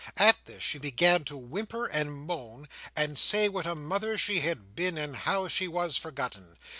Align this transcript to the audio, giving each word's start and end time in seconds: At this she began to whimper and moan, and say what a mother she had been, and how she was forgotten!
At 0.17 0.45
this 0.45 0.63
she 0.63 0.79
began 0.79 1.25
to 1.25 1.37
whimper 1.37 1.85
and 1.85 2.11
moan, 2.11 2.67
and 2.95 3.19
say 3.19 3.47
what 3.49 3.67
a 3.67 3.75
mother 3.75 4.17
she 4.17 4.39
had 4.39 4.73
been, 4.75 4.97
and 4.97 5.15
how 5.15 5.47
she 5.47 5.67
was 5.67 5.95
forgotten! 5.95 6.57